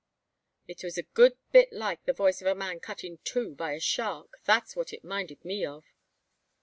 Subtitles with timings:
[0.67, 3.73] "It was a good bit like the voice of a man cut in two by
[3.73, 4.39] a shark.
[4.45, 5.85] That's what it minded me of."